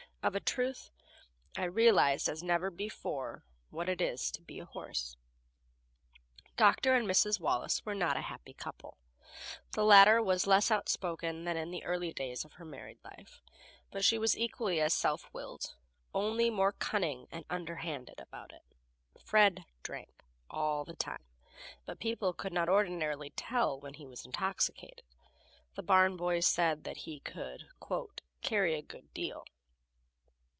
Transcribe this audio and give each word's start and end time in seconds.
Of 0.23 0.35
a 0.35 0.39
truth, 0.39 0.91
I 1.57 1.63
realized 1.63 2.29
as 2.29 2.43
never 2.43 2.69
before 2.69 3.43
what 3.71 3.89
it 3.89 3.99
is 3.99 4.29
to 4.33 4.41
be 4.43 4.59
a 4.59 4.65
horse. 4.65 5.17
Dr. 6.57 6.93
and 6.93 7.07
Mrs. 7.07 7.39
Wallace 7.39 7.83
were 7.87 7.95
not 7.95 8.17
a 8.17 8.21
happy 8.21 8.53
couple. 8.53 8.99
The 9.71 9.83
latter 9.83 10.21
was 10.21 10.45
less 10.45 10.69
outspoken 10.69 11.43
than 11.45 11.57
in 11.57 11.71
the 11.71 11.83
early 11.83 12.13
days 12.13 12.45
of 12.45 12.53
her 12.53 12.65
married 12.65 12.99
life, 13.03 13.41
but 13.89 14.05
she 14.05 14.19
was 14.19 14.37
equally 14.37 14.79
as 14.79 14.93
self 14.93 15.27
willed, 15.33 15.73
only 16.13 16.51
more 16.51 16.73
cunning 16.73 17.25
and 17.31 17.43
underhanded 17.49 18.19
about 18.19 18.51
it. 18.53 18.61
Fred 19.19 19.65
drank 19.81 20.11
all 20.51 20.85
the 20.85 20.95
time, 20.95 21.25
but 21.87 21.97
people 21.99 22.31
could 22.31 22.53
not 22.53 22.69
ordinarily 22.69 23.31
tell 23.31 23.79
when 23.79 23.95
he 23.95 24.05
was 24.05 24.23
intoxicated. 24.23 25.01
The 25.73 25.81
barn 25.81 26.15
boys 26.15 26.45
said 26.45 26.85
he 26.95 27.21
could 27.21 27.67
"carry 28.43 28.75
a 28.75 28.83
good 28.83 29.11
deal." 29.15 29.45